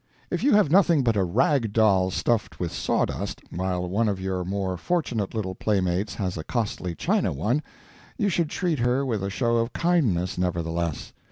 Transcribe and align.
If 0.31 0.41
you 0.41 0.53
have 0.53 0.71
nothing 0.71 1.03
but 1.03 1.15
a 1.15 1.23
rag 1.23 1.73
doll 1.73 2.09
stuffed 2.09 2.59
with 2.59 2.71
sawdust, 2.73 3.39
while 3.51 3.87
one 3.87 4.09
of 4.09 4.19
your 4.19 4.43
more 4.43 4.75
fortunate 4.75 5.35
little 5.35 5.53
playmates 5.53 6.15
has 6.15 6.37
a 6.39 6.43
costly 6.43 6.95
China 6.95 7.31
one, 7.31 7.61
you 8.17 8.27
should 8.27 8.49
treat 8.49 8.79
her 8.79 9.05
with 9.05 9.21
a 9.23 9.29
show 9.29 9.57
of 9.57 9.73
kindness 9.73 10.39
nevertheless. 10.39 11.13